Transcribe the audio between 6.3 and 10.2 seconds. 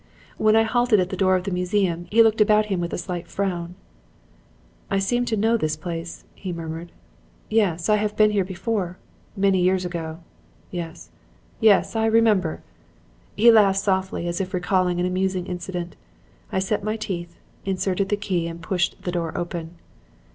he murmured. 'Yes, I have been here before; many years ago.